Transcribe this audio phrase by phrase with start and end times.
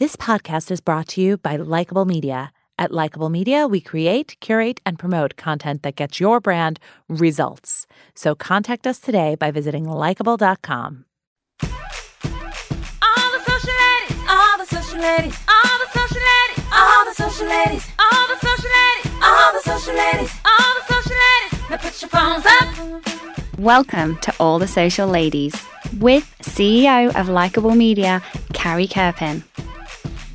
[0.00, 2.52] This podcast is brought to you by Likeable Media.
[2.78, 6.80] At Likeable Media, we create, curate, and promote content that gets your brand
[7.10, 7.86] results.
[8.14, 11.04] So contact us today by visiting likeable.com.
[11.62, 11.68] All
[13.30, 17.86] the social ladies, all the social ladies, all the social ladies, all the social ladies,
[18.00, 21.68] all the social ladies, all the social ladies, all the social ladies.
[21.68, 23.58] Now put your phones up.
[23.58, 25.54] Welcome to All the Social Ladies
[25.98, 28.22] with CEO of Likeable Media,
[28.54, 29.44] Carrie Kerpen.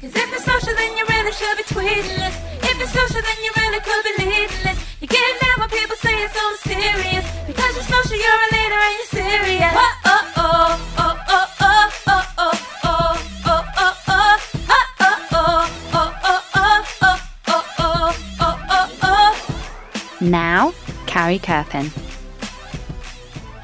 [0.05, 2.35] Cause if it's social, then you really should be tweeting this.
[2.61, 4.77] If it's social, then you really could be leading this.
[5.01, 7.25] You get it now, what people say it's so mysterious.
[7.47, 9.73] Because you're social, you're a leader and you're serious.
[9.73, 12.53] Oh, oh, oh, oh, oh, oh, oh,
[19.01, 20.21] oh.
[20.21, 20.73] Now,
[21.07, 22.04] Carrie Kerpen.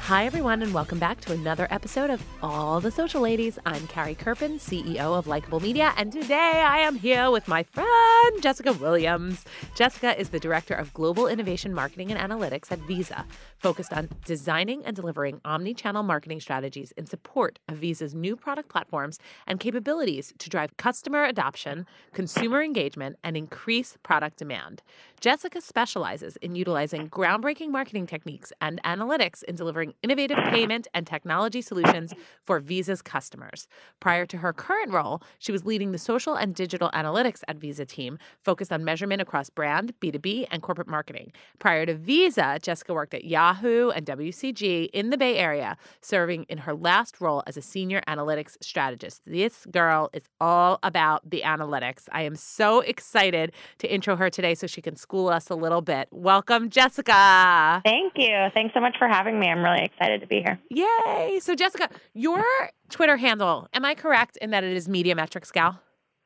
[0.06, 3.56] Hi, everyone, and welcome back to another episode of All the Social Ladies.
[3.64, 6.34] I'm Carrie Kerpen, CEO of Likeable Media, and today
[6.66, 9.44] I am here with my friend Jessica Williams.
[9.76, 13.24] Jessica is the Director of Global Innovation Marketing and Analytics at Visa,
[13.58, 18.68] focused on designing and delivering omni channel marketing strategies in support of Visa's new product
[18.68, 24.82] platforms and capabilities to drive customer adoption, consumer engagement, and increase product demand.
[25.20, 31.62] Jessica specializes in utilizing groundbreaking marketing techniques and analytics in delivering innovative payment and technology
[31.62, 32.12] solutions
[32.42, 33.66] for Visa's customers.
[34.00, 37.84] Prior to her current role, she was leading the social and digital analytics at Visa
[37.84, 41.32] team, focused on measurement across brand, B2B, and corporate marketing.
[41.58, 46.58] Prior to Visa, Jessica worked at Yahoo and WCG in the Bay Area, serving in
[46.58, 49.22] her last role as a senior analytics strategist.
[49.26, 52.08] This girl is all about the analytics.
[52.12, 55.80] I am so excited to intro her today so she can school us a little
[55.82, 56.08] bit.
[56.10, 57.80] Welcome, Jessica.
[57.84, 58.48] Thank you.
[58.54, 59.48] Thanks so much for having me.
[59.48, 60.58] I'm really excited to be here.
[60.70, 61.40] Yay.
[61.40, 62.44] So, Jessica, your
[62.90, 65.80] Twitter handle, am I correct in that it is Media Metrics Gal?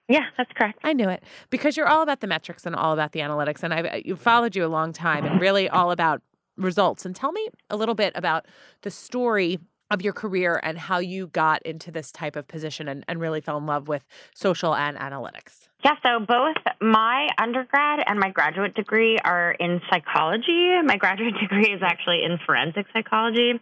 [0.08, 0.78] Yeah, that's correct.
[0.84, 3.62] I knew it because you're all about the metrics and all about the analytics.
[3.62, 6.22] And I've followed you a long time and really all about
[6.56, 7.04] results.
[7.04, 8.46] And tell me a little bit about
[8.82, 9.58] the story
[9.90, 13.40] of your career and how you got into this type of position and, and really
[13.40, 15.68] fell in love with social and analytics.
[15.84, 20.74] Yeah, so both my undergrad and my graduate degree are in psychology.
[20.84, 23.52] My graduate degree is actually in forensic psychology.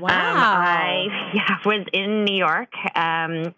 [0.00, 0.08] Wow.
[0.08, 3.54] Um, I yeah, was in New York um,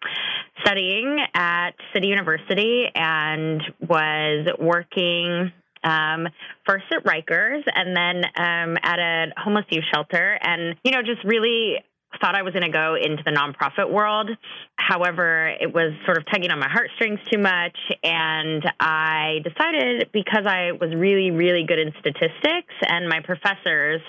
[0.61, 5.53] studying at City University and was working
[5.83, 6.29] um,
[6.67, 10.39] first at Rikers and then um, at a homeless youth shelter.
[10.43, 11.83] And, you know, just really
[12.19, 14.31] thought I was going to go into the nonprofit world.
[14.77, 17.77] However, it was sort of tugging on my heartstrings too much.
[18.03, 24.01] And I decided because I was really, really good in statistics and my professors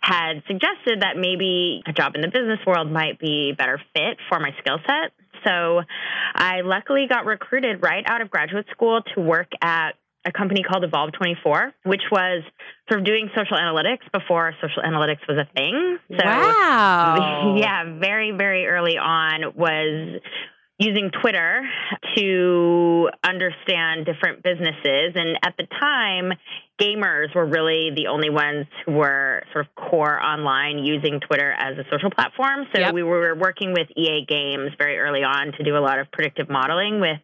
[0.00, 4.40] had suggested that maybe a job in the business world might be better fit for
[4.40, 5.12] my skill set.
[5.46, 5.80] So
[6.34, 9.92] I luckily got recruited right out of graduate school to work at
[10.24, 12.42] a company called Evolve 24, which was
[12.90, 15.98] sort of doing social analytics before social analytics was a thing.
[16.10, 17.56] So, wow.
[17.58, 20.20] yeah, very, very early on was
[20.78, 21.62] using Twitter
[22.16, 25.12] to understand different businesses.
[25.14, 26.32] And at the time,
[26.80, 31.76] gamers were really the only ones who were sort of core online using Twitter as
[31.76, 32.66] a social platform.
[32.74, 32.94] So Yep.
[32.94, 36.48] we were working with EA Games very early on to do a lot of predictive
[36.48, 37.20] modeling with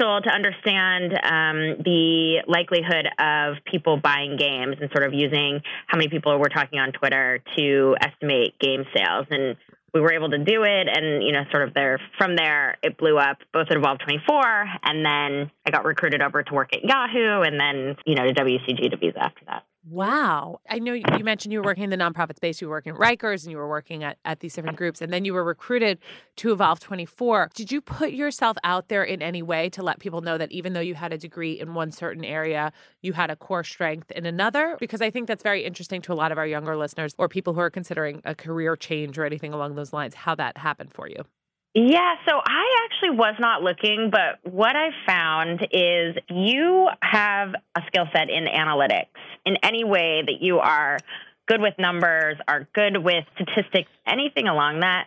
[0.00, 5.98] social to understand um, the likelihood of people buying games and sort of using how
[5.98, 9.26] many people were talking on Twitter to estimate game sales.
[9.30, 9.56] And
[9.92, 10.88] we were able to do it.
[10.88, 14.64] And, you know, sort of there from there, it blew up both at Evolve 24.
[14.84, 18.32] And then I got recruited over to work at Yahoo and then, you know, to
[18.32, 19.64] WCG to Visa after that.
[19.82, 20.60] Wow.
[20.68, 22.98] I know you mentioned you were working in the nonprofit space, you were working at
[22.98, 25.98] Rikers and you were working at, at these different groups, and then you were recruited
[26.36, 27.50] to Evolve 24.
[27.54, 30.74] Did you put yourself out there in any way to let people know that even
[30.74, 34.26] though you had a degree in one certain area, you had a core strength in
[34.26, 34.76] another?
[34.78, 37.54] Because I think that's very interesting to a lot of our younger listeners or people
[37.54, 41.08] who are considering a career change or anything along those lines, how that happened for
[41.08, 41.24] you.
[41.72, 47.82] Yeah, so I actually was not looking, but what I found is you have a
[47.86, 49.06] skill set in analytics
[49.46, 50.98] in any way that you are
[51.46, 55.06] good with numbers, are good with statistics, anything along that.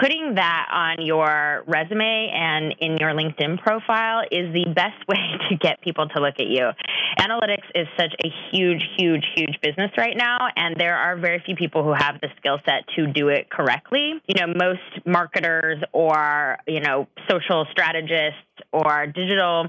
[0.00, 5.16] Putting that on your resume and in your LinkedIn profile is the best way
[5.50, 6.70] to get people to look at you.
[7.18, 11.56] Analytics is such a huge, huge, huge business right now, and there are very few
[11.56, 14.12] people who have the skill set to do it correctly.
[14.26, 18.38] You know, most marketers or, you know, social strategists
[18.72, 19.68] or digital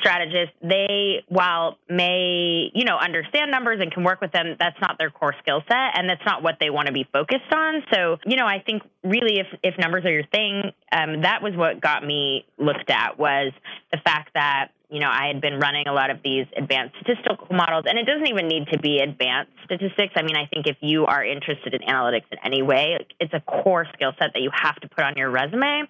[0.00, 4.96] strategists, they, while may, you know, understand numbers and can work with them, that's not
[4.98, 7.82] their core skill set and that's not what they want to be focused on.
[7.92, 11.54] So, you know, I think really if, if numbers are your thing, um, that was
[11.54, 13.52] what got me looked at was
[13.92, 17.48] the fact that you know, I had been running a lot of these advanced statistical
[17.50, 20.14] models, and it doesn't even need to be advanced statistics.
[20.14, 23.40] I mean, I think if you are interested in analytics in any way, it's a
[23.40, 25.88] core skill set that you have to put on your resume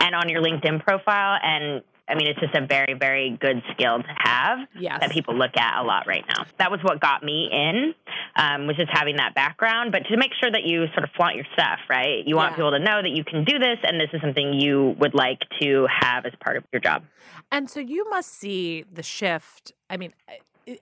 [0.00, 1.38] and on your LinkedIn profile.
[1.42, 4.98] And I mean, it's just a very, very good skill to have Yes.
[5.00, 6.44] that people look at a lot right now.
[6.58, 7.94] That was what got me in,
[8.36, 9.90] um, was just having that background.
[9.92, 12.22] But to make sure that you sort of flaunt your stuff, right?
[12.26, 12.56] You want Yeah.
[12.56, 15.40] people to know that you can do this, and this is something you would like
[15.62, 17.04] to have as part of your job.
[17.50, 19.72] And so you must see the shift.
[19.88, 20.12] I mean,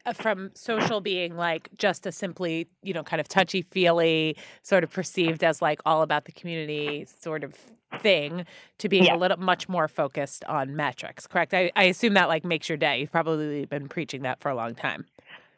[0.06, 4.84] Uh, from social being like just a simply, you know, kind of touchy feely, sort
[4.84, 7.54] of perceived as like all about the community sort of
[8.00, 8.46] thing
[8.78, 9.16] to being Yeah.
[9.16, 11.52] a little much more focused on metrics, correct?
[11.52, 13.00] I, I assume that like makes your day.
[13.00, 15.04] You've probably been preaching that for a long time.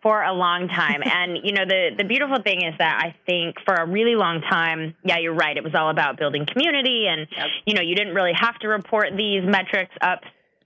[0.03, 1.03] for a long time.
[1.13, 4.41] and you know, the the beautiful thing is that I think for a really long
[4.43, 5.57] time, yeah, you're right.
[5.57, 7.47] It was all about building community, and Yep.
[7.67, 10.21] you know, you didn't really have to report these metrics up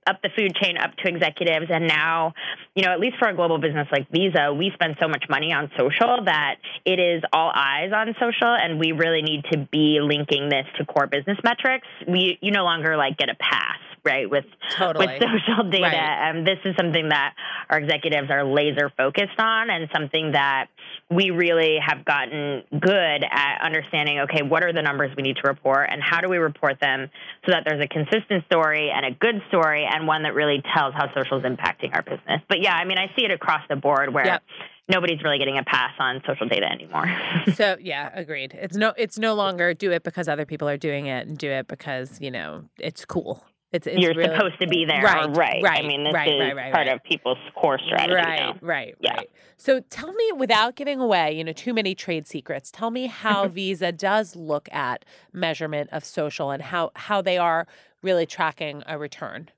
[0.08, 1.66] up the food chain up to executives.
[1.70, 2.32] And now
[2.75, 5.52] you know at least for a global business like visa we spend so much money
[5.52, 8.55] on social that it is all eyes on social.
[8.55, 11.87] And we really need to be linking this to core business metrics.
[12.06, 13.78] We you no longer like get a pass
[14.08, 14.44] right with
[14.76, 15.06] Totally.
[15.06, 15.84] with social data.
[15.84, 16.31] Right.
[16.31, 17.34] Um, this is something that
[17.69, 20.69] our executives are laser focused on, and something that
[21.10, 24.20] we really have gotten good at understanding.
[24.20, 27.10] Okay, what are the numbers we need to report, and how do we report them
[27.44, 30.94] so that there's a consistent story and a good story, and one that really tells
[30.94, 32.40] how social is impacting our business.
[32.49, 34.26] But yeah, I mean, I see it across the board where.
[34.26, 34.43] Yep.
[34.90, 37.14] Nobody's really getting a pass on social data anymore.
[37.54, 38.54] so yeah, agreed.
[38.58, 41.50] It's no it's no longer do it because other people are doing it and do
[41.50, 43.44] it because, you know, it's cool.
[43.73, 45.62] It's, it's You're really- supposed to be there, Right, right?
[45.62, 46.97] right, I mean, this right, is right, right, part right.
[46.97, 48.55] of people's core strategy Right, now.
[48.62, 49.15] right, Yeah.
[49.17, 49.31] right.
[49.59, 53.47] So tell me, without giving away, you know, too many trade secrets, tell me how
[53.49, 57.67] Visa does look at measurement of social and how how they are
[58.00, 59.50] really tracking a return.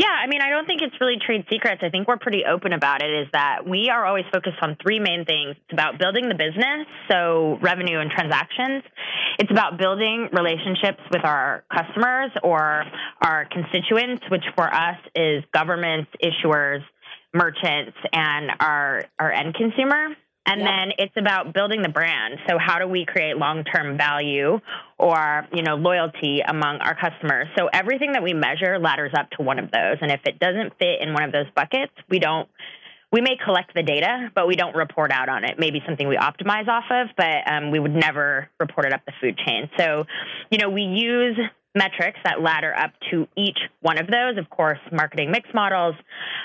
[0.00, 1.82] Yeah, I mean, I don't think it's really trade secrets.
[1.84, 3.10] I think we're pretty open about it.
[3.10, 5.56] Is that we are always focused on three main things.
[5.60, 8.82] It's about building the business, so revenue and transactions.
[9.38, 12.84] It's about building relationships with our customers or
[13.20, 16.80] our constituents, which for us is governments, issuers,
[17.34, 20.16] merchants, and our our end consumer.
[20.46, 20.68] And Yep.
[20.68, 22.38] then it's about building the brand.
[22.48, 24.60] So how do we create long-term value
[24.98, 27.46] or, you know, loyalty among our customers?
[27.56, 29.98] So everything that we measure ladders up to one of those.
[30.00, 32.48] And if it doesn't fit in one of those buckets, we don't
[33.12, 35.58] we may collect the data, but we don't report out on it.
[35.58, 39.12] Maybe something we optimize off of, but um, we would never report it up the
[39.20, 39.68] food chain.
[39.76, 40.04] So,
[40.50, 41.36] you know, we use
[41.74, 44.36] metrics that ladder up to each one of those.
[44.38, 45.94] Of course, marketing mix models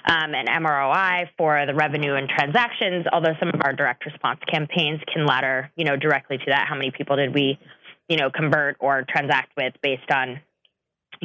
[0.08, 3.06] um, and MROI for the revenue and transactions.
[3.12, 6.68] Although some of our direct response campaigns can ladder, you know, directly to that.
[6.68, 7.60] How many people did we,
[8.08, 10.42] you know, convert or transact with based on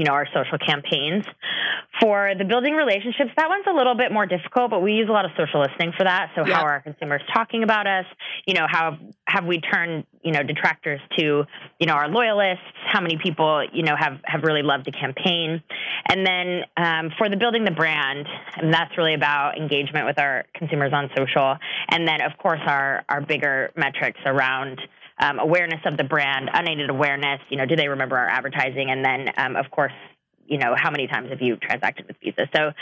[0.00, 1.26] you know, our social campaigns.
[2.00, 5.12] For the building relationships, that one's a little bit more difficult, but we use a
[5.12, 6.30] lot of social listening for that.
[6.34, 6.54] So Yeah.
[6.54, 8.06] how are our consumers talking about us?
[8.46, 11.44] You know, how have we turned, you know, detractors to,
[11.78, 12.64] you know, our loyalists?
[12.86, 15.62] How many people, you know, have, have really loved a campaign?
[16.08, 18.26] And then um, for the building the brand,
[18.56, 21.58] and that's really about engagement with our consumers on social.
[21.90, 24.80] And then, of course, our, our bigger metrics around
[25.20, 27.40] um, awareness of the brand, unaided awareness.
[27.50, 28.90] You know, do they remember our advertising?
[28.90, 29.92] And then, um, of course,
[30.46, 32.48] you know, how many times have you transacted with Visa?
[32.54, 32.72] So,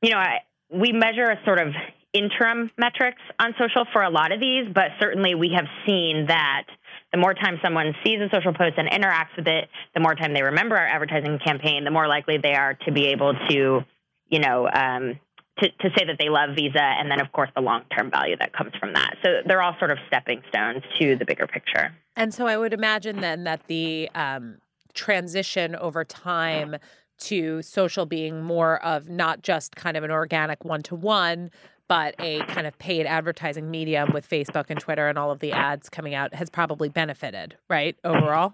[0.00, 0.38] you know, I,
[0.70, 1.74] we measure a sort of
[2.12, 6.64] interim metrics on social for a lot of these, but certainly we have seen that
[7.12, 10.32] the more time someone sees a social post and interacts with it, the more time
[10.34, 13.84] they remember our advertising campaign, the more likely they are to be able to,
[14.28, 15.18] you know, um,
[15.60, 18.36] to, to say that they love Visa, and then of course the long term value
[18.38, 19.16] that comes from that.
[19.22, 21.92] So they're all sort of stepping stones to the bigger picture.
[22.16, 24.58] And so I would imagine then that the um,
[24.94, 26.76] transition over time
[27.18, 31.50] to social being more of not just kind of an organic one to one,
[31.88, 35.52] but a kind of paid advertising medium with Facebook and Twitter and all of the
[35.52, 37.96] ads coming out has probably benefited, right?
[38.04, 38.52] Overall.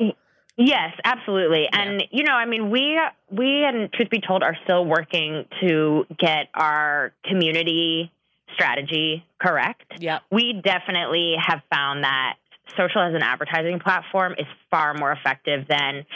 [0.57, 1.69] Yes, absolutely.
[1.73, 6.07] And you know, I mean, we we and truth be told are still working to
[6.17, 8.13] get our community
[8.55, 9.85] strategy correct.
[9.99, 10.21] Yeah.
[10.31, 12.35] We definitely have found that
[12.77, 16.07] social as an advertising platform is far more effective than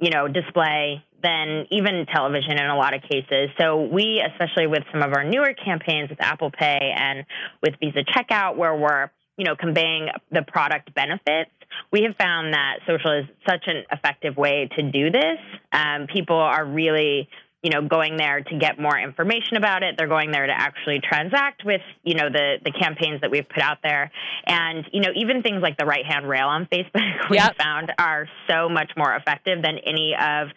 [0.00, 3.48] you know display than even television in a lot of cases.
[3.58, 7.24] So we, especially with some of our newer campaigns with Apple Pay and
[7.62, 11.50] with Visa Checkout, where we're you know conveying the product benefits,
[11.92, 15.38] we have found that social is such an effective way to do this.
[15.72, 17.28] Um, people are really
[17.62, 19.96] you know, going there to get more information about it.
[19.98, 23.60] They're going there to actually transact with, you know, the the campaigns that we've put
[23.60, 24.12] out there.
[24.46, 27.56] And, you know, even things like the right hand rail on Facebook we Yep.
[27.56, 30.48] found are so much more effective than any of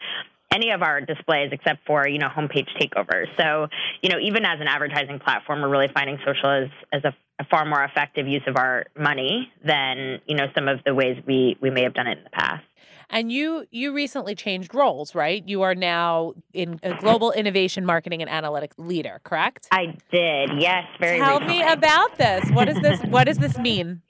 [0.53, 3.67] any of our displays except for you know homepage takeovers so
[4.01, 7.45] you know even as an advertising platform we're really finding social as as a, a
[7.45, 11.57] far more effective use of our money than you know some of the ways we
[11.61, 12.63] we may have done it in the past
[13.11, 15.41] And you you recently changed roles, right?
[15.47, 19.67] You are now in a global innovation marketing and analytics leader, correct?
[19.71, 21.63] i did yes very Tell recently.
[21.63, 22.43] me about this.
[22.51, 24.01] What does this what does this mean?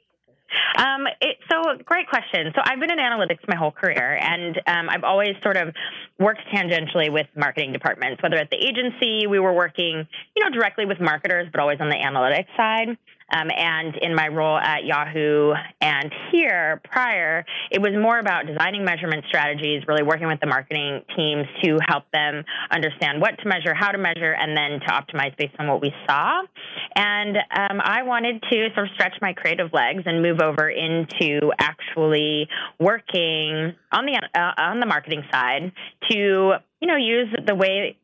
[0.78, 2.52] Um, it, so great question.
[2.56, 5.74] So I've been in analytics my whole career, and um, I've always sort of
[6.20, 8.22] worked tangentially with marketing departments.
[8.24, 11.90] Whether at the agency, we were working, you know, directly with marketers, but always on
[11.90, 12.98] the analytics side.
[13.32, 18.84] Um, and in my role at Yahoo and here prior, it was more about designing
[18.84, 23.74] measurement strategies, really working with the marketing teams to help them understand what to measure,
[23.74, 26.42] how to measure, and then to optimize based on what we saw.
[26.96, 31.52] And um, I wanted to sort of stretch my creative legs and move over into
[31.60, 32.48] actually
[32.80, 35.72] working on the uh, on the marketing side
[36.10, 37.98] to you know use the way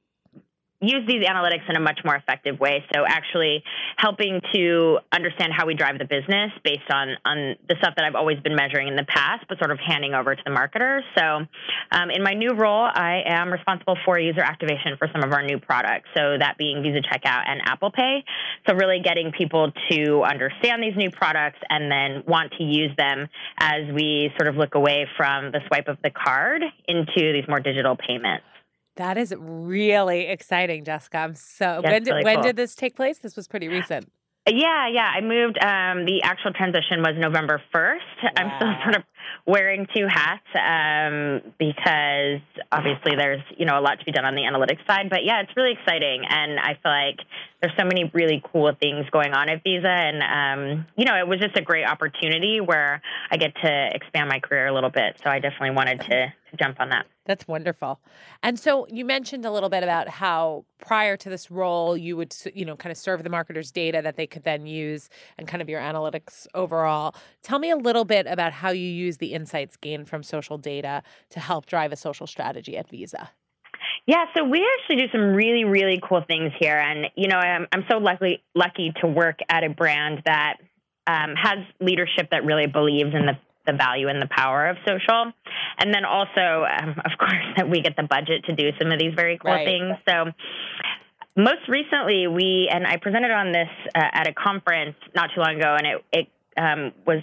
[0.82, 2.84] use these analytics in a much more effective way.
[2.94, 3.64] So actually
[3.98, 8.16] helping to understand how we drive the business based on on the stuff that I've
[8.16, 11.04] always been measuring in the past, but sort of handing over to the marketers.
[11.18, 11.24] So
[11.92, 15.44] um, in my new role, I am responsible for user activation for some of our
[15.44, 16.10] new products.
[16.16, 18.24] So that being Visa Checkout and Apple Pay.
[18.68, 23.28] So really getting people to understand these new products and then want to use them
[23.58, 27.60] as we sort of look away from the swipe of the card into these more
[27.60, 28.46] digital payments.
[28.96, 31.18] That is really exciting, Jessica.
[31.18, 32.44] I'm so Yeah, when did really when cool.
[32.44, 33.20] did this take place?
[33.20, 34.10] This was pretty recent.
[34.48, 35.12] Yeah, yeah.
[35.16, 35.58] I moved.
[35.62, 37.98] Um, the actual transition was November 1st.
[38.38, 39.04] I'm still sort of
[39.46, 42.42] wearing two hats um, because
[42.72, 45.10] obviously there's you know a lot to be done on the analytics side.
[45.10, 47.20] But yeah, it's really exciting, and I feel like
[47.62, 51.28] there's so many really cool things going on at Visa, and um, you know it
[51.28, 53.02] was just a great opportunity where
[53.32, 55.20] I get to expand my career a little bit.
[55.24, 57.06] So I definitely wanted to, to jump on that.
[57.26, 58.00] That's wonderful.
[58.44, 62.36] And so you mentioned a little bit about how prior to this role, you would,
[62.54, 65.62] you know, kind of serve the marketers data that they could then use and kind
[65.62, 67.16] of your analytics overall.
[67.42, 71.04] Tell me a little bit about how you use the insights gained from social data
[71.30, 73.30] to help drive a social strategy at Visa.
[74.08, 77.68] Yeah, so we actually do some really, really cool things here, and you know, I'm
[77.72, 80.58] I'm so lucky lucky to work at a brand that
[81.08, 85.32] um, has leadership that really believes in the the value and the power of social,
[85.80, 89.00] and then also, um, of course, that we get the budget to do some of
[89.00, 89.66] these very cool Right.
[89.66, 89.96] things.
[90.08, 90.32] So.
[91.38, 95.58] Most recently, we and I presented on this uh, at a conference not too long
[95.58, 97.22] ago, and it it um, was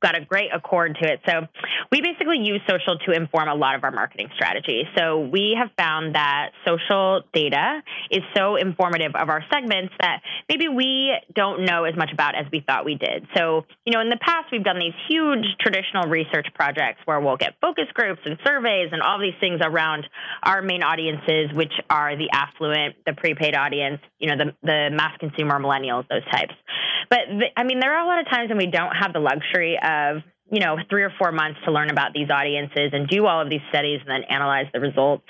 [0.00, 1.20] got a great accord to it.
[1.26, 1.46] So
[1.90, 4.84] we basically use social to inform a lot of our marketing strategy.
[4.96, 10.68] So we have found that social data is so informative of our segments that maybe
[10.68, 13.26] we don't know as much about as we thought we did.
[13.36, 17.36] So, you know, in the past, we've done these huge traditional research projects where we'll
[17.36, 20.06] get focus groups and surveys and all these things around
[20.42, 25.16] our main audiences, which are the affluent, the prepaid audience, you know, the, the mass
[25.18, 26.54] consumer millennials, those types.
[27.10, 29.20] But the, I mean, there are a lot of times when we don't have the
[29.20, 33.26] luxury of, you know, three or four months to learn about these audiences and do
[33.26, 35.24] all of these studies and then analyze the results.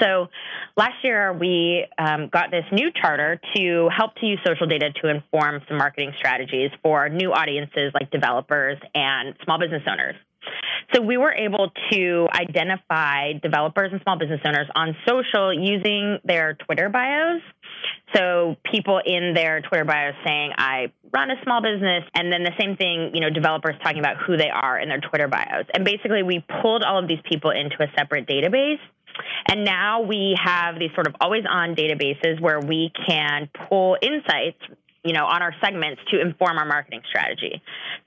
[0.00, 0.28] So
[0.76, 5.08] last year, we um, got this new charter to help to use social data to
[5.08, 10.14] inform some marketing strategies for new audiences like developers and small business owners.
[10.94, 16.54] So we were able to identify developers and small business owners on social using their
[16.54, 17.42] Twitter bios.
[18.14, 22.52] So people in their Twitter bios saying, I run a small business, and then the
[22.58, 25.66] same thing, you know, developers talking about who they are in their Twitter bios.
[25.74, 28.80] And basically, we pulled all of these people into a separate database.
[29.48, 34.58] And now we have these sort of always on databases where we can pull insights
[35.04, 37.62] you know, on our segments to inform our marketing strategy.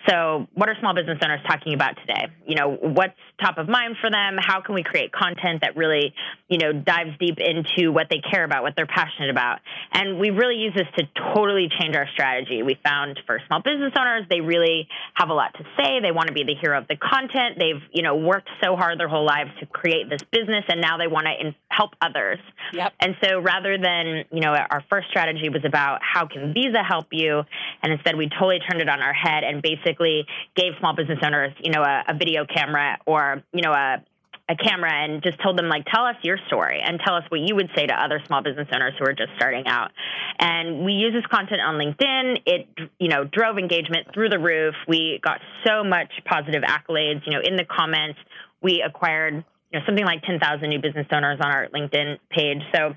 [0.08, 2.28] So, what are small business owners talking about today?
[2.46, 4.38] You know, what's top of mind for them?
[4.40, 6.14] How can we create content that really,
[6.50, 9.60] you know, dives deep into what they care about, what they're passionate about?
[9.92, 12.62] And we really use this to totally change our strategy.
[12.62, 16.00] We found for small business owners, they really have a lot to say.
[16.00, 17.58] They want to be the hero of the content.
[17.58, 20.98] They've, you know, worked so hard their whole lives to create this business, and now
[20.98, 22.40] they want to in- help others.
[22.74, 22.94] Yep.
[23.00, 27.08] And so rather than, you know, our first strategy was about how can Visa help
[27.12, 27.44] you,
[27.82, 30.26] and instead we totally turned it on our head and basically
[30.56, 34.04] gave small business owners, you know, a, a video camera or, you know, a
[34.50, 37.40] a camera and just told them like tell us your story and tell us what
[37.40, 39.92] you would say to other small business owners who are just starting out.
[40.38, 42.40] And we use this content on linkedin.
[42.46, 42.68] It
[43.00, 44.76] you know drove engagement through the roof.
[44.88, 47.22] We got so much positive accolades.
[47.26, 48.20] You know in the comments
[48.62, 52.62] we acquired you know something like 10,000 new business owners on our LinkedIn page.
[52.76, 52.96] So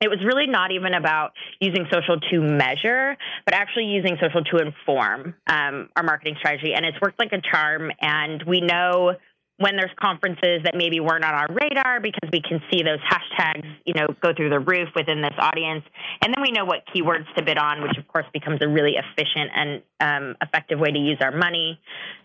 [0.00, 4.56] it was really not even about using social to measure, but actually using social to
[4.56, 6.72] inform um, our marketing strategy.
[6.74, 7.90] And it's worked like a charm.
[8.00, 9.16] And we know
[9.58, 13.68] when there's conferences that maybe weren't on our radar because we can see those hashtags,
[13.84, 15.84] you know, go through the roof within this audience.
[16.22, 18.94] And then we know what keywords to bid on, which of course becomes a really
[18.96, 21.78] efficient and um, effective way to use our money.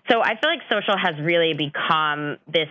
[0.09, 2.69] So I feel like social has really become this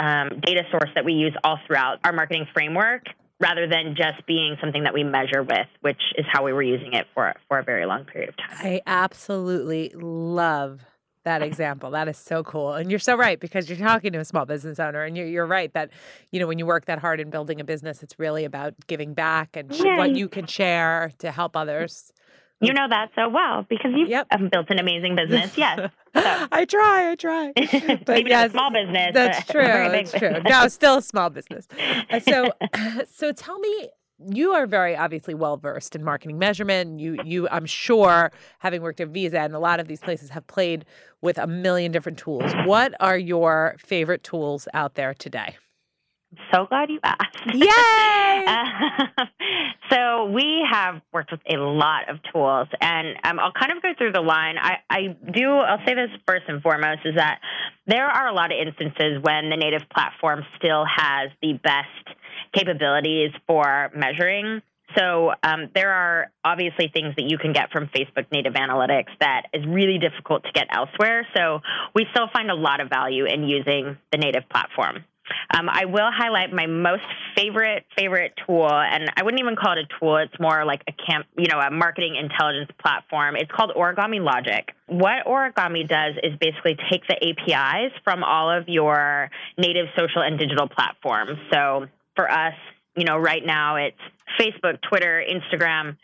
[0.00, 3.04] um, data source that we use all throughout our marketing framework
[3.40, 6.92] rather than just being something that we measure with, which is how we were using
[6.92, 8.56] it for for a very long period of time.
[8.60, 10.80] I absolutely love
[11.24, 11.90] that example.
[11.90, 12.72] That is so cool.
[12.72, 15.44] And you're so right because you're talking to a small business owner and you're, you're
[15.46, 15.90] right that,
[16.30, 19.12] you know, when you work that hard in building a business, it's really about giving
[19.12, 22.10] back and sh- what you- you can share to help others.
[22.60, 24.28] You know that so well because you've Yep.
[24.50, 25.56] built an amazing business.
[25.56, 25.90] Yes.
[26.12, 26.46] So.
[26.50, 27.52] I try, I try.
[28.04, 29.10] But Maybe yes, a small business.
[29.14, 29.60] That's true.
[29.60, 30.42] a very big That's true.
[30.44, 31.68] No, still a small business.
[32.10, 32.52] Uh, So,
[33.08, 33.88] so tell me,
[34.28, 36.98] you are very obviously well versed in marketing measurement.
[36.98, 40.44] You, you, I'm sure, having worked at Visa and a lot of these places have
[40.48, 40.84] played
[41.22, 42.52] with a million different tools.
[42.64, 45.56] What are your favorite tools out there today?
[46.52, 47.38] So glad you asked.
[47.54, 48.44] Yay!
[48.46, 49.24] Uh,
[49.90, 53.92] so we have worked with a lot of tools, and um, I'll kind of go
[53.98, 54.56] through the line.
[54.58, 55.50] I, I do.
[55.50, 57.40] I'll say this first and foremost is that
[57.86, 62.16] there are a lot of instances when the native platform still has the best
[62.52, 64.62] capabilities for measuring.
[64.96, 69.46] So um, there are obviously things that you can get from Facebook native analytics that
[69.52, 71.26] is really difficult to get elsewhere.
[71.36, 71.60] So
[71.94, 75.04] we still find a lot of value in using the native platform.
[75.52, 77.02] Um, I will highlight my most
[77.36, 80.16] favorite favorite tool, and I wouldn't even call it a tool.
[80.16, 83.36] It's more like a camp, you know, a marketing intelligence platform.
[83.36, 84.70] It's called Origami Logic.
[84.86, 90.38] What Origami does is basically take the APIs from all of your native social and
[90.38, 91.38] digital platforms.
[91.52, 92.54] So for us,
[92.96, 93.98] you know, right now it's
[94.38, 95.96] Facebook, Twitter, Instagram,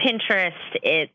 [0.00, 0.52] Pinterest,
[0.82, 1.12] it's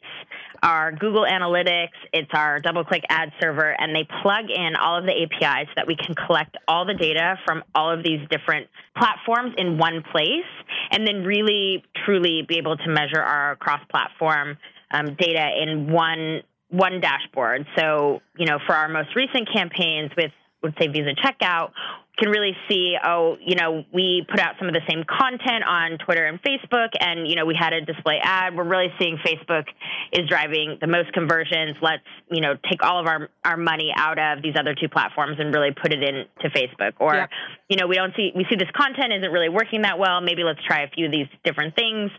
[0.64, 5.12] our Google Analytics, it's our DoubleClick ad server, and they plug in all of the
[5.12, 9.54] APIs so that we can collect all the data from all of these different platforms
[9.58, 10.46] in one place
[10.92, 14.58] and then really truly be able to measure our cross platform
[14.92, 17.66] um, data in one one dashboard.
[17.78, 20.32] So, you know, for our most recent campaigns with
[20.64, 21.72] would say Visa Checkout,
[22.18, 25.98] can really see, oh, you know, we put out some of the same content on
[25.98, 28.56] Twitter and Facebook, and, you know, we had a display ad.
[28.56, 29.66] We're really seeing Facebook
[30.12, 31.78] is driving the most conversions.
[31.82, 35.38] Let's, you know, take all of our, our money out of these other two platforms
[35.40, 36.94] and really put it into Facebook.
[37.00, 37.28] Or, Yeah.
[37.70, 40.22] you know, we don't see, we see this content isn't really working that well.
[40.22, 42.12] Maybe let's try a few of these different things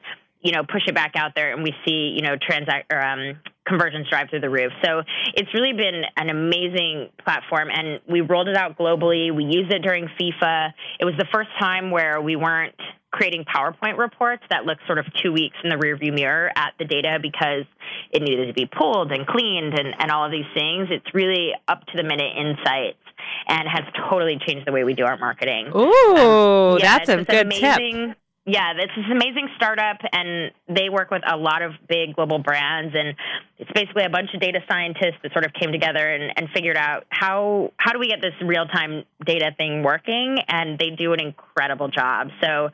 [0.43, 3.39] you know, push it back out there and we see, you know, transact or um,
[3.67, 4.73] conversions drive through the roof.
[4.85, 5.03] So
[5.35, 9.35] it's really been an amazing platform and we rolled it out globally.
[9.35, 10.73] We used it during FIFA.
[11.01, 12.75] It was the first time where we weren't
[13.13, 16.85] creating PowerPoint reports that looked sort of two weeks in the rearview mirror at the
[16.85, 17.65] data because
[18.11, 20.89] it needed to be pulled and cleaned and, and all of these things.
[20.91, 22.99] It's really up to the minute insights
[23.47, 25.71] and has totally changed the way we do our marketing.
[25.75, 28.17] Ooh, um, Yeah, that's a good tip.
[28.45, 32.93] Yeah, it's this amazing startup, and they work with a lot of big global brands,
[32.93, 33.15] and
[33.59, 36.77] it's basically a bunch of data scientists that sort of came together and, and figured
[36.77, 41.13] out how how do we get this real time data thing working, and they do
[41.13, 42.31] an incredible job.
[42.43, 42.71] So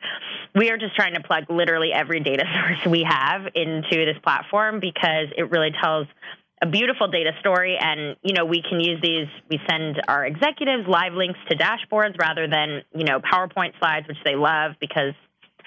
[0.55, 4.79] we are just trying to plug literally every data source we have into this platform
[4.79, 6.07] because it really tells
[6.63, 10.87] a beautiful data story and you know we can use these we send our executives
[10.89, 15.13] live links to dashboards rather than you know powerpoint slides which they love because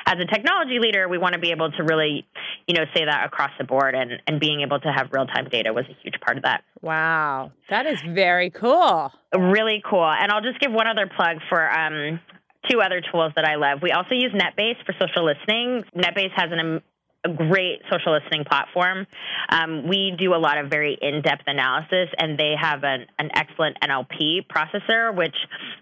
[0.06, 2.26] as a technology leader we want to be able to really
[2.66, 5.48] you know say that across the board and and being able to have real time
[5.48, 6.64] data was a huge part of that.
[6.80, 9.12] Wow, that is very cool.
[9.36, 10.04] really cool.
[10.04, 12.20] And i'll just give one other plug for um
[12.70, 13.80] two other tools that i love.
[13.82, 15.84] We also use netbase for social listening.
[15.96, 16.82] Netbase has an
[17.24, 19.06] a great social listening platform.
[19.48, 23.78] Um, we do a lot of very in-depth analysis, and they have an, an excellent
[23.80, 25.36] NLP processor, which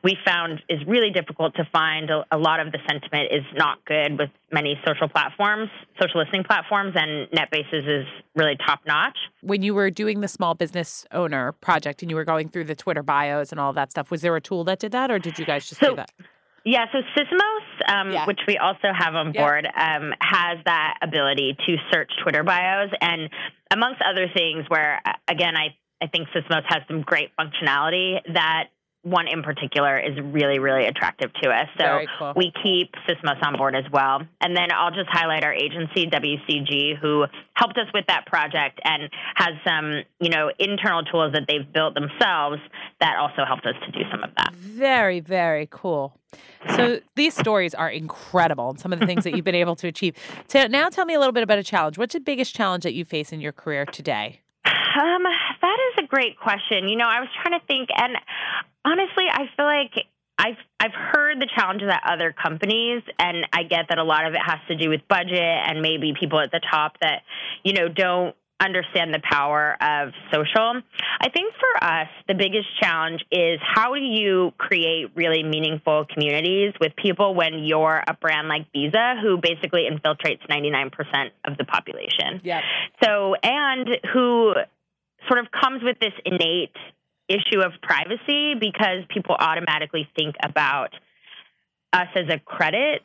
[0.05, 2.11] we found is really difficult to find.
[2.11, 6.45] A, a lot of the sentiment is not good with many social platforms, social listening
[6.45, 9.17] platforms, and NetBases is really top-notch.
[9.43, 12.75] When you were doing the small business owner project and you were going through the
[12.75, 15.39] Twitter bios and all that stuff, was there a tool that did that, or did
[15.39, 16.11] you guys just So- do that?
[16.65, 18.27] Yeah, so Sysomos, um, Yeah.
[18.27, 19.43] which we also have on Yeah.
[19.43, 23.31] board, um, has that ability to search Twitter bios, and
[23.71, 28.69] amongst other things, where uh, again, I I think Sysomos has some great functionality that
[29.03, 31.69] one in particular is really, really attractive to us.
[31.79, 32.33] So cool.
[32.37, 34.21] we keep Sysomos on board as well.
[34.41, 39.09] And then I'll just highlight our agency, WCG, who helped us with that project and
[39.37, 42.61] has some, you know, internal tools that they've built themselves
[43.01, 44.55] that also helped us to do some of that.
[44.55, 46.15] Very, very cool.
[46.77, 49.89] So these stories are incredible and some of the things that you've been able to
[49.89, 50.15] achieve.
[50.47, 51.97] So now tell me a little bit about a challenge.
[51.97, 54.41] What's the biggest challenge that you face in your career today?
[54.65, 55.23] Um,
[55.63, 56.89] that is a great question.
[56.89, 58.17] You know, I was trying to think, and
[58.85, 60.07] honestly, I feel like
[60.39, 64.35] I've I've heard the challenges at other companies, and I get that a lot of
[64.35, 67.23] it has to do with budget and maybe people at the top that
[67.63, 70.83] you know don't understand the power of social.
[71.21, 76.75] I think for us, the biggest challenge is how do you create really meaningful communities
[76.81, 80.91] with people when you're a brand like Visa, who basically infiltrates 99%
[81.47, 82.41] of the population.
[82.45, 82.61] Yeah.
[83.03, 84.55] So, and who
[85.29, 86.77] sort of comes with this innate
[87.31, 90.91] issue of privacy because people automatically think about
[91.93, 93.03] us as a credit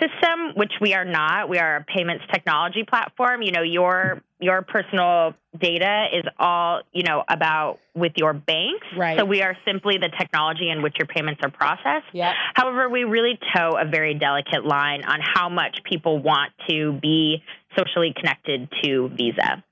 [0.00, 1.48] system, which we are not.
[1.48, 3.42] We are a payments technology platform.
[3.42, 8.86] You know, your your personal data is all, you know, about with your banks.
[8.96, 9.18] Right.
[9.18, 12.06] So we are simply the technology in which your payments are processed.
[12.12, 12.32] Yeah.
[12.54, 17.42] However, we really toe a very delicate line on how much people want to be
[17.76, 19.62] socially connected to Visa.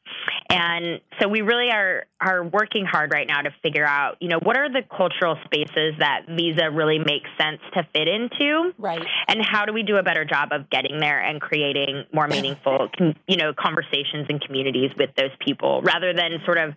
[0.49, 4.39] And so we really are are working hard right now to figure out, you know,
[4.43, 9.01] what are the cultural spaces that Visa really makes sense to fit into, Right.
[9.29, 12.89] and how do we do a better job of getting there and creating more meaningful,
[13.27, 16.75] you know, conversations and communities with those people, rather than sort of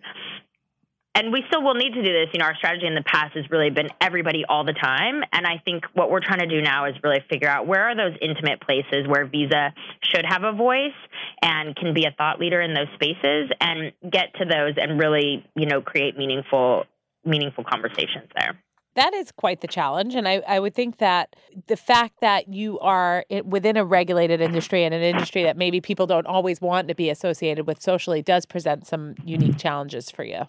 [1.14, 2.28] and we still will need to do this.
[2.32, 5.22] You know, our strategy in the past has really been everybody all the time.
[5.32, 7.96] And I think what we're trying to do now is really figure out where are
[7.96, 9.72] those intimate places where Visa
[10.02, 10.96] should have a voice
[11.40, 15.46] and can be a thought leader in those spaces and get to those and really,
[15.54, 16.84] you know, create meaningful
[17.24, 18.58] meaningful conversations there.
[18.96, 20.14] That is quite the challenge.
[20.14, 21.34] And I, I would think that
[21.68, 26.06] the fact that you are within a regulated industry and an industry that maybe people
[26.06, 30.42] don't always want to be associated with socially does present some unique challenges for you.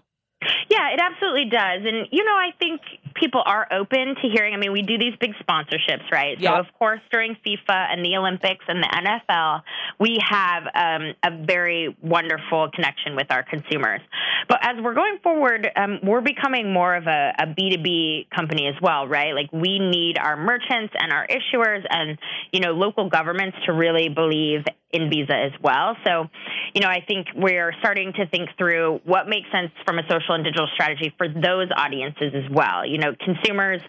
[0.69, 1.86] Yeah, it absolutely does.
[1.86, 2.82] And, you know, I think
[3.15, 4.54] people are open to hearing.
[4.54, 6.39] I mean, we do these big sponsorships, right?
[6.39, 6.51] Yeah.
[6.51, 9.62] So, of course, during FIFA and the Olympics and the NFL,
[9.99, 14.01] we have um, a very wonderful connection with our consumers.
[14.47, 18.75] But as we're going forward, um, we're becoming more of a, a B2B company as
[18.82, 19.34] well, right?
[19.34, 22.17] Like, we need our merchants and our issuers and,
[22.51, 25.97] you know, local governments to really believe in Visa as well.
[26.06, 26.28] So,
[26.73, 30.36] you know, I think we're starting to think through what makes sense from a social
[30.36, 32.86] and digital strategy for those audiences as well.
[32.86, 33.82] You know, consumers,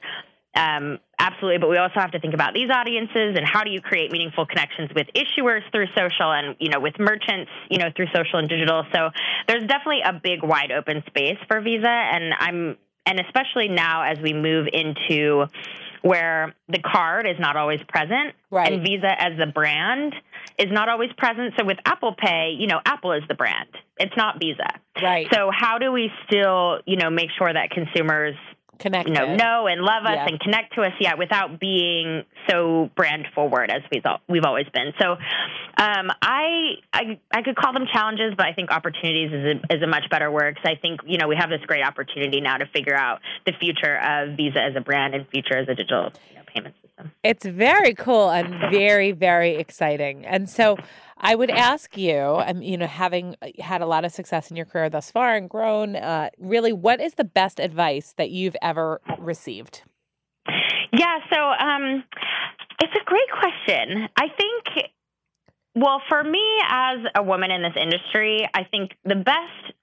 [0.55, 3.81] um, absolutely, but we also have to think about these audiences and how do you
[3.81, 8.07] create meaningful connections with issuers through social and, you know, with merchants, you know, through
[8.15, 8.85] social and digital.
[8.95, 9.11] So
[9.49, 11.89] there's definitely a big, wide open space for Visa.
[11.89, 15.47] And I'm, and especially now as we move into
[16.03, 18.73] where the card is not always present Right.
[18.73, 20.15] and Visa as the brand
[20.59, 21.55] is not always present.
[21.59, 23.69] So with Apple Pay, you know, Apple is the brand.
[23.99, 24.81] It's not Visa.
[25.03, 25.27] Right.
[25.33, 28.35] So how do we still, you know, make sure that consumers
[28.79, 29.09] Connect.
[29.09, 30.27] you know know and love us Yeah.
[30.29, 34.93] and connect to us yet without being so brand forward as we've we've always been.
[35.01, 39.77] So um, I, I I could call them challenges, but I think opportunities is a,
[39.77, 42.41] is a much better word because I think you know we have this great opportunity
[42.41, 45.75] now to figure out the future of Visa as a brand and future as a
[45.75, 46.75] digital you know, payment
[47.23, 50.25] It's very cool and very, very exciting.
[50.25, 50.77] And so
[51.19, 54.57] I would ask you, um, you know, having uh, had a lot of success in
[54.57, 58.57] your career thus far and grown, uh, really, what is the best advice that you've
[58.63, 59.83] ever received?
[60.93, 62.05] Yeah, so um,
[62.83, 64.09] it's a great question.
[64.17, 64.89] I think,
[65.75, 69.76] well, for me as a woman in this industry, I think the best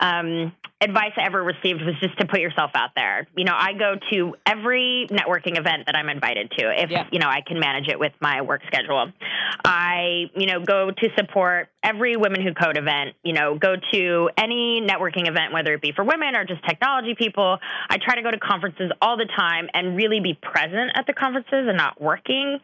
[0.00, 3.26] um, advice I ever received was just to put yourself out there.
[3.34, 7.06] You know, I go to every networking event that I'm invited to if, Yeah.
[7.10, 9.10] you know, I can manage it with my work schedule.
[9.64, 14.30] I, you know, go to support every Women Who Code event, you know, go to
[14.36, 17.58] any networking event, whether it be for women or just technology people.
[17.88, 21.14] I try to go to conferences all the time and really be present at the
[21.14, 22.58] conferences and not working.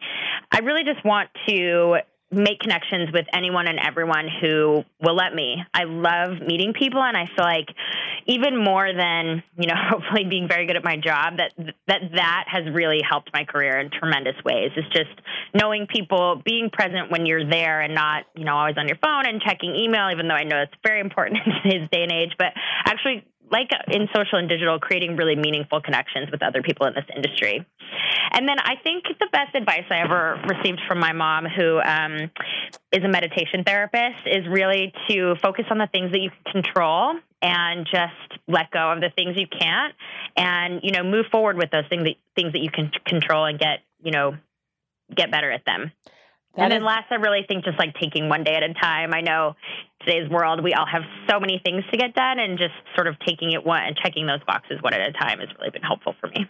[0.51, 1.97] I really just want to
[2.33, 5.63] make connections with anyone and everyone who will let me.
[5.73, 7.67] I love meeting people and I feel like
[8.25, 11.53] even more than, you know, hopefully being very good at my job that
[11.87, 14.71] that that has really helped my career in tremendous ways.
[14.75, 15.11] It's just
[15.53, 19.25] knowing people, being present when you're there and not, you know, always on your phone
[19.25, 22.33] and checking email even though I know it's very important in today's day and age,
[22.37, 22.53] but
[22.85, 27.05] actually like in social and digital, creating really meaningful connections with other people in this
[27.15, 27.63] industry.
[28.31, 32.31] And then I think the best advice I ever received from my mom, who um,
[32.91, 37.13] is a meditation therapist, is really to focus on the things that you can control
[37.43, 39.93] and just let go of the things you can't
[40.35, 43.59] and you know move forward with those things that things that you can control and
[43.59, 44.35] get you know
[45.13, 45.91] get better at them
[46.55, 48.73] That and then is- last i really think just like taking one day at a
[48.73, 49.55] time i know
[50.05, 53.15] today's world we all have so many things to get done and just sort of
[53.25, 56.13] taking it one and checking those boxes one at a time has really been helpful
[56.19, 56.47] for me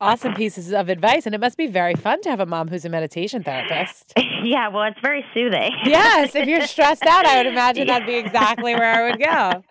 [0.00, 1.24] awesome pieces of advice.
[1.24, 4.12] And it must be very fun to have a mom who's a meditation therapist.
[4.42, 8.16] yeah well it's very soothing yes, if you're stressed out, I would imagine that'd be
[8.16, 9.64] exactly where I would go.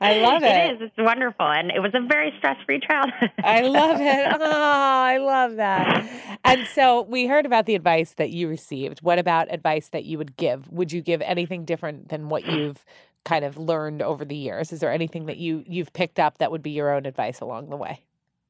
[0.02, 0.46] I love it.
[0.46, 0.88] It is.
[0.88, 3.30] It's wonderful, and it was a very stress-free childhood.
[3.44, 4.26] I love it.
[4.40, 6.38] Oh, I love that.
[6.42, 9.02] And so we heard about the advice that you received.
[9.02, 10.70] What about advice that you would give?
[10.72, 12.82] Would you give anything different than what you've
[13.26, 14.72] kind of learned over the years?
[14.72, 17.68] Is there anything that you you've picked up that would be your own advice along
[17.68, 18.02] the way?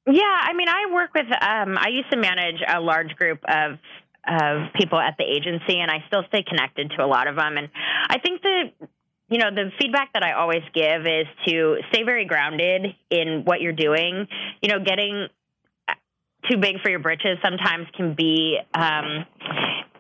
[0.07, 1.27] Yeah, I mean, I work with.
[1.27, 3.79] Um, I used to manage a large group of
[4.27, 7.57] of people at the agency, and I still stay connected to a lot of them.
[7.57, 7.69] And
[8.09, 8.71] I think the
[9.31, 13.61] you know the feedback that I always give is to stay very grounded in what
[13.61, 14.27] you're doing.
[14.61, 15.29] You know, getting
[15.89, 15.95] uh,
[16.51, 18.59] too big for your britches sometimes can be.
[18.75, 19.25] Um,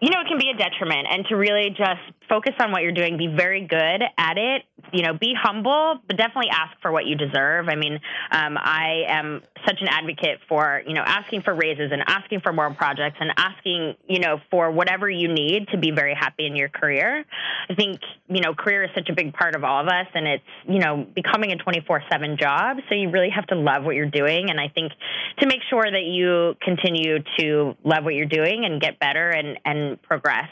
[0.01, 2.93] you know, it can be a detriment, and to really just focus on what you're
[2.93, 4.63] doing, be very good at it.
[4.93, 7.69] You know, be humble, but definitely ask for what you deserve.
[7.69, 8.01] I mean,
[8.33, 12.53] um, I am such an advocate for you know asking for raises and asking for
[12.53, 16.57] more projects and asking you know for whatever you need to be very happy in
[16.57, 17.25] your career.
[17.69, 20.27] I think you know career is such a big part of all of us, and
[20.27, 22.79] it's you know becoming a 24/7 job.
[22.89, 24.93] So you really have to love what you're doing, and I think
[25.41, 29.59] to make sure that you continue to love what you're doing and get better and
[29.67, 30.48] and progress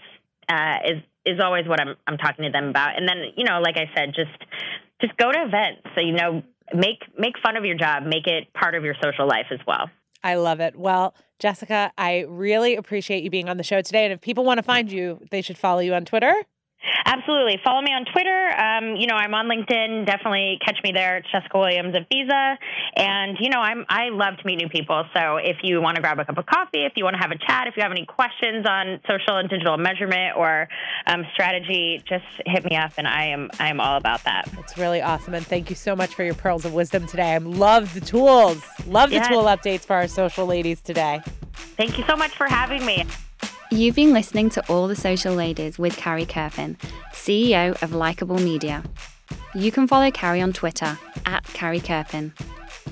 [0.49, 2.97] uh, is is always what I'm I'm talking to them about.
[2.97, 4.37] And then you know, like I said, just
[5.01, 5.83] just go to events.
[5.95, 6.43] So you know,
[6.75, 9.91] make make fun of your job, make it part of your social life as well.
[10.23, 10.77] I love it.
[10.77, 14.05] Well, Jessica, I really appreciate you being on the show today.
[14.05, 16.35] And if people want to find you, they should follow you on Twitter.
[17.05, 17.59] Absolutely.
[17.65, 18.49] Follow me on Twitter.
[18.57, 20.07] Um, you know, I'm on LinkedIn.
[20.07, 21.19] Definitely catch me there.
[21.19, 22.59] It's Jessica Williams of Visa.
[22.97, 25.05] And, you know, I'm, I love to meet new people.
[25.15, 27.31] So if you want to grab a cup of coffee, if you want to have
[27.31, 30.69] a chat, if you have any questions on social and digital measurement or
[31.07, 34.49] um, strategy, just hit me up and I am, I am all about that.
[34.59, 35.35] It's really awesome.
[35.35, 37.35] And thank you so much for your pearls of wisdom today.
[37.35, 38.63] I love the tools.
[38.87, 39.29] Love the Yes.
[39.29, 41.23] tool updates for our social ladies today.
[41.77, 43.05] Thank you so much for having me.
[43.71, 46.79] You've been listening to All the Social Ladies with Carrie Kerpen,
[47.13, 48.83] CEO of Likeable Media.
[49.55, 52.33] You can follow Carrie on Twitter at Carrie Kerpen.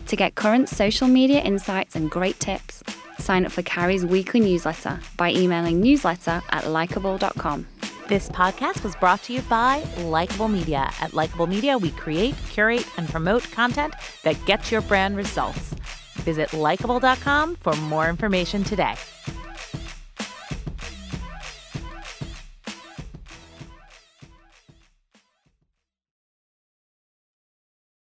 [0.07, 2.83] To get current social media insights and great tips,
[3.19, 7.67] sign up for Carrie's weekly newsletter by emailing newsletter at likeable.com.
[8.09, 10.91] This podcast was brought to you by Likeable Media.
[11.01, 15.75] At Likeable Media, we create, curate, and promote content that gets your brand results.
[16.17, 18.95] Visit likeable.com for more information today.